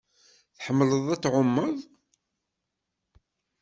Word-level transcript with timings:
Tḥemmleḍ 0.57 1.07
ad 1.13 1.19
tɛumeḍ? 1.23 1.77